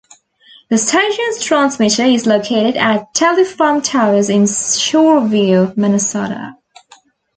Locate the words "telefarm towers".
3.13-4.31